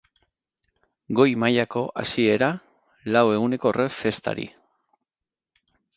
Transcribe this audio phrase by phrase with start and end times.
[1.19, 2.49] Goi mailako hasiera,
[3.17, 4.49] lau eguneko rock festari.